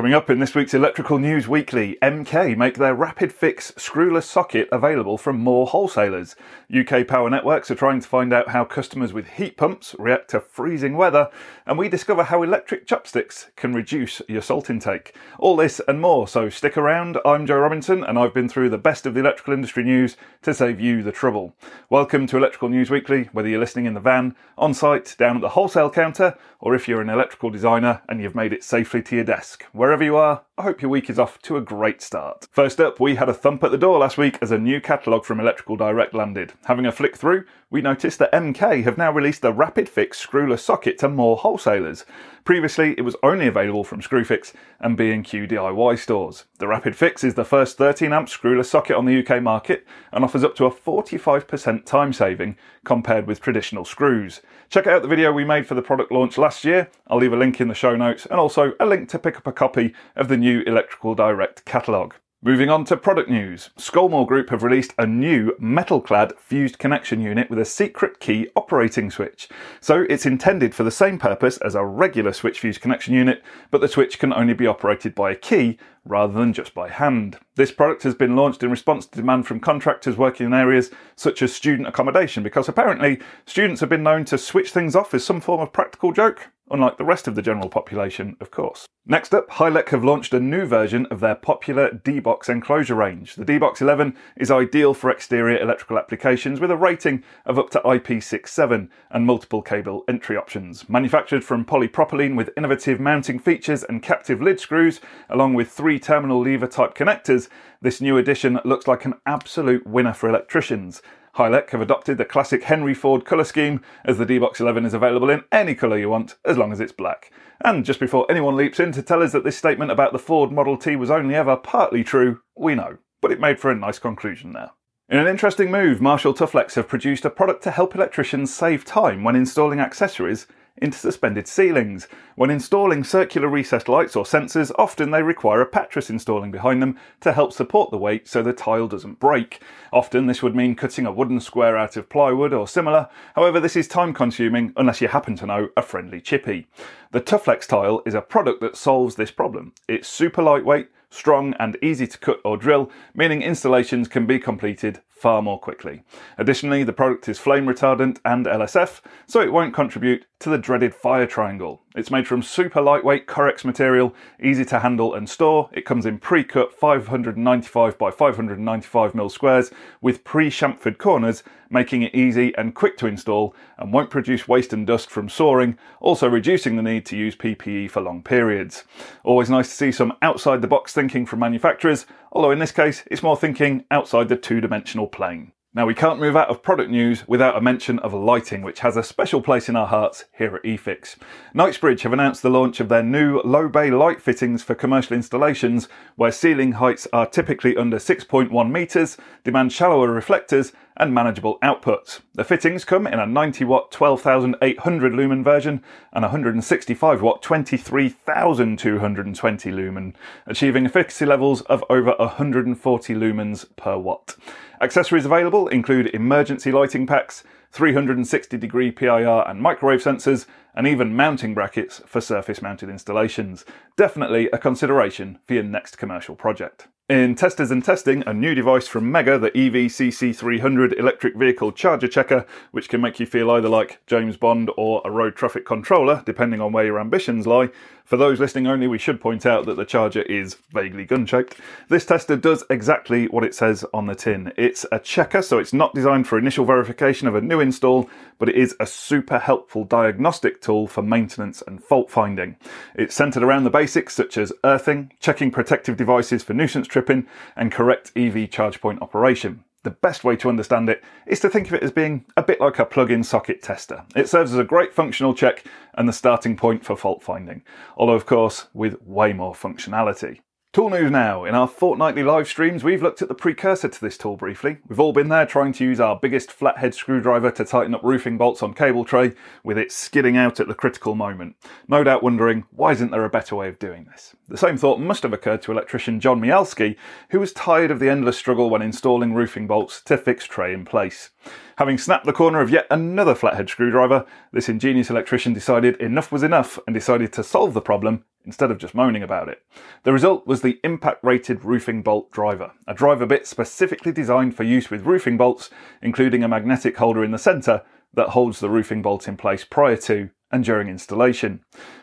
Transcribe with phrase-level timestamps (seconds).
[0.00, 4.66] Coming up in this week's Electrical News Weekly, MK make their rapid fix screwless socket
[4.72, 6.34] available from more wholesalers.
[6.74, 10.40] UK power networks are trying to find out how customers with heat pumps react to
[10.40, 11.28] freezing weather,
[11.66, 15.14] and we discover how electric chopsticks can reduce your salt intake.
[15.38, 17.18] All this and more, so stick around.
[17.26, 20.54] I'm Joe Robinson, and I've been through the best of the electrical industry news to
[20.54, 21.54] save you the trouble.
[21.90, 25.42] Welcome to Electrical News Weekly, whether you're listening in the van, on site, down at
[25.42, 29.16] the wholesale counter, or if you're an electrical designer and you've made it safely to
[29.16, 29.66] your desk.
[29.90, 32.46] Wherever you are, I hope your week is off to a great start.
[32.52, 35.24] First up, we had a thump at the door last week as a new catalogue
[35.24, 36.52] from Electrical Direct landed.
[36.66, 40.60] Having a flick through, we noticed that MK have now released a rapid fix screwless
[40.60, 42.04] socket to more wholesalers.
[42.50, 46.46] Previously, it was only available from Screwfix and B&Q DIY stores.
[46.58, 50.24] The Rapid Fix is the first 13 amp screwless socket on the UK market and
[50.24, 54.40] offers up to a 45% time saving compared with traditional screws.
[54.68, 56.90] Check out the video we made for the product launch last year.
[57.06, 59.46] I'll leave a link in the show notes and also a link to pick up
[59.46, 62.16] a copy of the new Electrical Direct catalogue.
[62.42, 63.68] Moving on to product news.
[63.76, 68.48] Skolmore Group have released a new metal clad fused connection unit with a secret key
[68.56, 69.46] operating switch.
[69.82, 73.82] So it's intended for the same purpose as a regular switch fused connection unit, but
[73.82, 77.36] the switch can only be operated by a key rather than just by hand.
[77.56, 81.42] This product has been launched in response to demand from contractors working in areas such
[81.42, 85.42] as student accommodation because apparently students have been known to switch things off as some
[85.42, 88.86] form of practical joke unlike the rest of the general population, of course.
[89.06, 93.34] Next up, Hylec have launched a new version of their popular D-Box enclosure range.
[93.34, 97.80] The D-Box 11 is ideal for exterior electrical applications with a rating of up to
[97.80, 100.88] IP67 and multiple cable entry options.
[100.88, 106.40] Manufactured from polypropylene with innovative mounting features and captive lid screws, along with three terminal
[106.40, 107.48] lever type connectors,
[107.80, 111.00] this new addition looks like an absolute winner for electricians.
[111.36, 115.30] Hylec have adopted the classic Henry Ford colour scheme, as the D-Box 11 is available
[115.30, 117.32] in any colour you want, as long as it's black.
[117.64, 120.50] And just before anyone leaps in to tell us that this statement about the Ford
[120.50, 122.98] Model T was only ever partly true, we know.
[123.20, 124.70] But it made for a nice conclusion there.
[125.08, 129.24] In an interesting move, Marshall Tuflex have produced a product to help electricians save time
[129.24, 130.46] when installing accessories
[130.80, 132.08] into suspended ceilings.
[132.36, 136.98] When installing circular recessed lights or sensors, often they require a pattress installing behind them
[137.20, 139.60] to help support the weight so the tile doesn't break.
[139.92, 143.76] Often this would mean cutting a wooden square out of plywood or similar, however this
[143.76, 146.66] is time consuming unless you happen to know a friendly chippy.
[147.12, 149.72] The Tuflex tile is a product that solves this problem.
[149.88, 155.00] It's super lightweight, strong and easy to cut or drill, meaning installations can be completed
[155.08, 156.02] far more quickly.
[156.38, 160.94] Additionally, the product is flame retardant and LSF, so it won't contribute to the dreaded
[160.94, 161.82] fire triangle.
[161.96, 165.68] It's made from super lightweight Correx material, easy to handle and store.
[165.72, 172.54] It comes in pre-cut 595 by 595 mm squares with pre-chamfered corners, making it easy
[172.56, 176.82] and quick to install and won't produce waste and dust from sawing, also reducing the
[176.82, 178.84] need to use PPE for long periods.
[179.24, 183.02] Always nice to see some outside the box thinking from manufacturers, although in this case
[183.10, 185.50] it's more thinking outside the two-dimensional plane.
[185.72, 188.96] Now, we can't move out of product news without a mention of lighting, which has
[188.96, 191.14] a special place in our hearts here at eFIXX.
[191.54, 195.88] Knightsbridge have announced the launch of their new low bay light fittings for commercial installations,
[196.16, 202.20] where ceiling heights are typically under 6.1 metres, demand shallower reflectors, and manageable outputs.
[202.34, 210.16] The fittings come in a 90 watt 12,800 lumen version and 165 watt 23,220 lumen,
[210.46, 214.36] achieving efficacy levels of over 140 lumens per watt.
[214.80, 221.54] Accessories available include emergency lighting packs, 360 degree PIR and microwave sensors, and even mounting
[221.54, 223.64] brackets for surface mounted installations.
[223.96, 226.88] Definitely a consideration for your next commercial project.
[227.10, 232.46] In testers and testing, a new device from Megger, the EVCC300 electric vehicle charger checker,
[232.70, 236.60] which can make you feel either like James Bond or a road traffic controller, depending
[236.60, 237.70] on where your ambitions lie.
[238.10, 241.54] For those listening only, we should point out that the charger is vaguely gun shaped.
[241.88, 244.52] This tester does exactly what it says on the tin.
[244.56, 248.10] It's a checker, so it's not designed for initial verification of a new install,
[248.40, 252.56] but it is a super helpful diagnostic tool for maintenance and fault finding.
[252.96, 257.70] It's centered around the basics such as earthing, checking protective devices for nuisance tripping, and
[257.70, 259.62] correct EV charge point operation.
[259.82, 262.60] The best way to understand it is to think of it as being a bit
[262.60, 264.04] like a plug-in socket tester.
[264.14, 267.62] It serves as a great functional check and the starting point for fault finding,
[267.96, 270.40] although of course with way more functionality.
[270.72, 271.44] Tool news now.
[271.44, 274.78] In our fortnightly live streams, we've looked at the precursor to this tool briefly.
[274.86, 278.38] We've all been there trying to use our biggest flathead screwdriver to tighten up roofing
[278.38, 279.32] bolts on cable tray,
[279.64, 281.56] with it skidding out at the critical moment.
[281.88, 284.36] No doubt wondering, why isn't there a better way of doing this?
[284.46, 286.94] The same thought must have occurred to electrician John Mialski,
[287.30, 290.84] who was tired of the endless struggle when installing roofing bolts to fix tray in
[290.84, 291.30] place.
[291.76, 296.42] Having snapped the corner of yet another flathead screwdriver, this ingenious electrician decided enough was
[296.42, 299.62] enough and decided to solve the problem instead of just moaning about it.
[300.02, 304.64] The result was the impact rated roofing bolt driver, a driver bit specifically designed for
[304.64, 305.70] use with roofing bolts,
[306.02, 307.82] including a magnetic holder in the centre
[308.14, 311.60] that holds the roofing bolt in place prior to and during installation.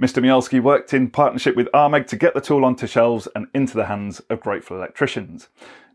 [0.00, 0.22] Mr.
[0.22, 3.86] Mialski worked in partnership with Armeg to get the tool onto shelves and into the
[3.86, 5.48] hands of grateful electricians.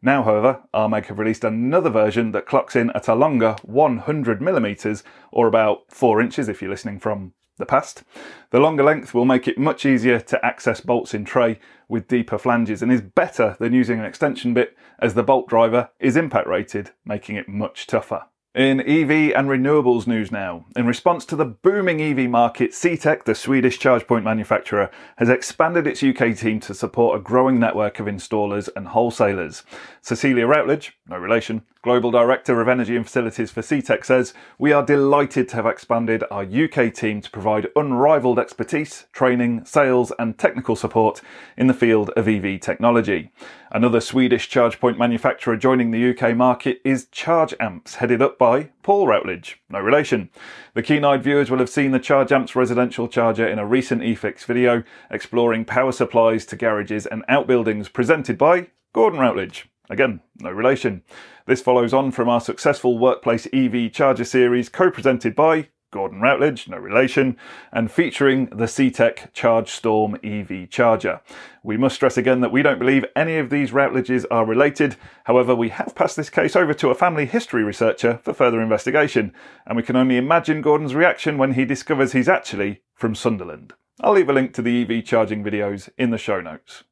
[0.05, 5.47] Now, however, Armeg have released another version that clocks in at a longer 100mm, or
[5.47, 8.03] about 4 inches if you're listening from the past.
[8.49, 11.57] The longer length will make it much easier to access bolts in tray
[11.87, 15.89] with deeper flanges and is better than using an extension bit as the bolt driver
[16.01, 18.25] is impact rated, making it much tougher.
[18.55, 23.33] In EV and renewables news now, in response to the booming EV market, CTEK, the
[23.33, 28.05] Swedish charge point manufacturer, has expanded its UK team to support a growing network of
[28.05, 29.63] installers and wholesalers.
[30.03, 34.85] Cecilia Routledge, no relation, Global Director of Energy and Facilities for CTEK says, We are
[34.85, 40.77] delighted to have expanded our UK team to provide unrivaled expertise, training, sales, and technical
[40.77, 41.19] support
[41.57, 43.31] in the field of EV technology.
[43.69, 48.69] Another Swedish charge point manufacturer joining the UK market is Charge Amps, headed up by
[48.81, 50.29] Paul Routledge, no relation.
[50.75, 54.03] The keen eyed viewers will have seen the Charge Amps residential charger in a recent
[54.03, 59.67] eFIXX video exploring power supplies to garages and outbuildings presented by Gordon Routledge.
[59.89, 61.03] Again, no relation.
[61.45, 66.67] This follows on from our successful Workplace EV Charger series co presented by Gordon Routledge,
[66.67, 67.37] no relation,
[67.71, 71.21] and featuring the CTEK Charge Storm EV charger.
[71.61, 74.95] We must stress again that we don't believe any of these Routledges are related.
[75.25, 79.33] However, we have passed this case over to a family history researcher for further investigation,
[79.67, 83.73] and we can only imagine Gordon's reaction when he discovers he's actually from Sunderland.
[84.01, 86.83] I'll leave a link to the EV charging videos in the show notes.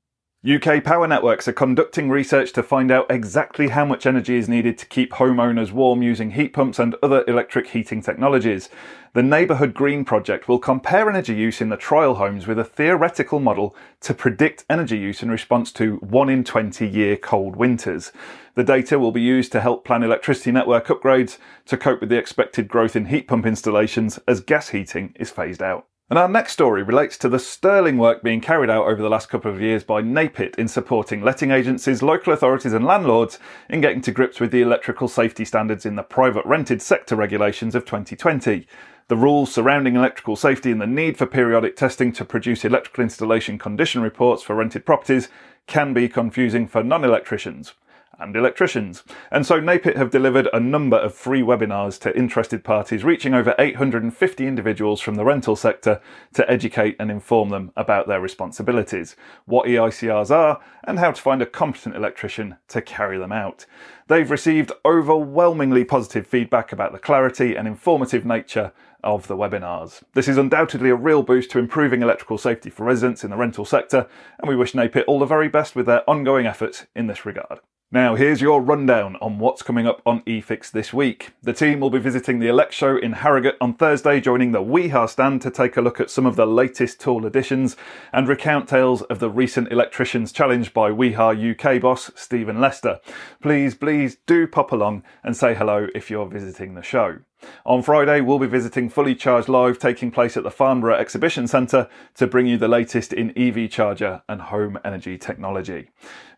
[0.43, 4.75] UK power networks are conducting research to find out exactly how much energy is needed
[4.75, 8.67] to keep homeowners warm using heat pumps and other electric heating technologies.
[9.13, 13.39] The Neighbourhood Green project will compare energy use in the trial homes with a theoretical
[13.39, 18.11] model to predict energy use in response to 1 in 20 year cold winters.
[18.55, 21.37] The data will be used to help plan electricity network upgrades
[21.67, 25.61] to cope with the expected growth in heat pump installations as gas heating is phased
[25.61, 25.85] out.
[26.11, 29.29] And our next story relates to the sterling work being carried out over the last
[29.29, 34.01] couple of years by NAPIT in supporting letting agencies, local authorities, and landlords in getting
[34.01, 38.67] to grips with the electrical safety standards in the private rented sector regulations of 2020.
[39.07, 43.57] The rules surrounding electrical safety and the need for periodic testing to produce electrical installation
[43.57, 45.29] condition reports for rented properties
[45.65, 47.73] can be confusing for non electricians
[48.21, 49.03] and electricians.
[49.31, 53.55] And so NAPIT have delivered a number of free webinars to interested parties, reaching over
[53.57, 55.99] 850 individuals from the rental sector
[56.33, 59.15] to educate and inform them about their responsibilities,
[59.45, 63.65] what EICRs are, and how to find a competent electrician to carry them out.
[64.07, 68.73] They've received overwhelmingly positive feedback about the clarity and informative nature
[69.03, 70.03] of the webinars.
[70.13, 73.65] This is undoubtedly a real boost to improving electrical safety for residents in the rental
[73.65, 74.07] sector,
[74.39, 77.59] and we wish NAPIT all the very best with their ongoing efforts in this regard.
[77.93, 81.31] Now, here's your rundown on what's coming up on eFIXX this week.
[81.43, 85.09] The team will be visiting the Elex Show in Harrogate on Thursday, joining the Wiha
[85.09, 87.75] stand to take a look at some of the latest tool additions
[88.13, 93.01] and recount tales of the recent electricians challenge by Wiha UK boss Stephen Lester.
[93.41, 97.17] Please, please do pop along and say hello if you're visiting the show.
[97.65, 101.87] On Friday, we'll be visiting Fully Charged Live, taking place at the Farnborough Exhibition Centre,
[102.15, 105.89] to bring you the latest in EV charger and home energy technology.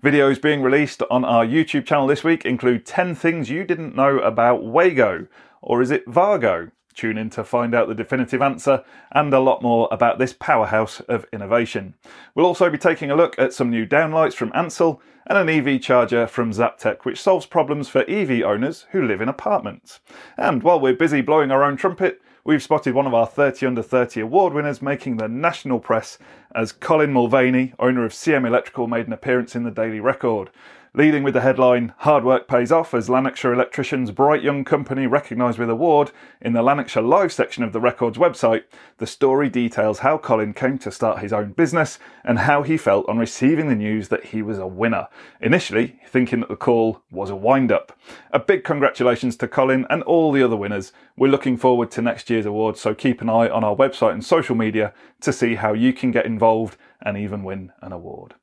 [0.03, 4.19] Videos being released on our YouTube channel this week include 10 things you didn't know
[4.19, 5.27] about Wago,
[5.61, 6.71] or is it Vargo?
[6.93, 10.99] Tune in to find out the definitive answer and a lot more about this powerhouse
[11.01, 11.95] of innovation.
[12.35, 15.81] We'll also be taking a look at some new downlights from Ansell and an EV
[15.81, 19.99] charger from Zaptec, which solves problems for EV owners who live in apartments.
[20.37, 23.81] And while we're busy blowing our own trumpet, we've spotted one of our 30 under
[23.81, 26.17] 30 award winners making the national press
[26.53, 30.49] as Colin Mulvaney, owner of CM Electrical, made an appearance in the Daily Record
[30.95, 35.57] leading with the headline Hard Work Pays Off as Lanarkshire Electricians Bright Young Company recognised
[35.57, 36.11] with award.
[36.39, 38.65] In the Lanarkshire Live section of the Record's website,
[38.99, 43.09] the story details how Colin came to start his own business and how he felt
[43.09, 45.07] on receiving the news that he was a winner.
[45.41, 47.97] Initially, thinking that the call was a wind up.
[48.29, 50.93] A big congratulations to Colin and all the other winners.
[51.17, 54.23] We're looking forward to next year's awards, so keep an eye on our website and
[54.23, 58.35] social media to see how you can get involved and even win an award.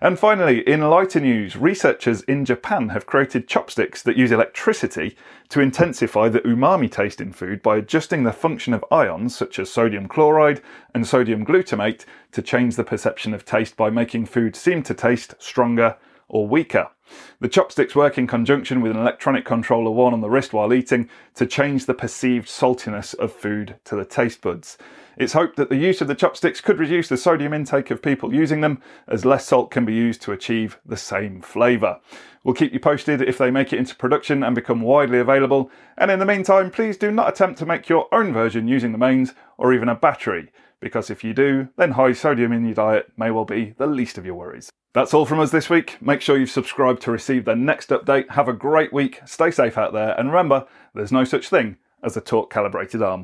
[0.00, 5.16] And finally, in lighter news, researchers in Japan have created chopsticks that use electricity
[5.50, 9.70] to intensify the umami taste in food by adjusting the function of ions such as
[9.70, 10.60] sodium chloride
[10.94, 15.34] and sodium glutamate to change the perception of taste by making food seem to taste
[15.38, 15.96] stronger
[16.28, 16.88] or weaker.
[17.40, 21.08] The chopsticks work in conjunction with an electronic controller worn on the wrist while eating
[21.34, 24.78] to change the perceived saltiness of food to the taste buds.
[25.16, 28.34] It's hoped that the use of the chopsticks could reduce the sodium intake of people
[28.34, 32.00] using them, as less salt can be used to achieve the same flavour.
[32.44, 36.10] We'll keep you posted if they make it into production and become widely available, and
[36.10, 39.34] in the meantime, please do not attempt to make your own version using the mains
[39.58, 40.50] or even a battery,
[40.80, 44.18] because if you do, then high sodium in your diet may well be the least
[44.18, 44.70] of your worries.
[44.94, 45.96] That's all from us this week.
[46.02, 48.30] Make sure you've subscribed to receive the next update.
[48.30, 52.16] Have a great week, stay safe out there, and remember, there's no such thing as
[52.16, 53.20] a torque calibrated arm.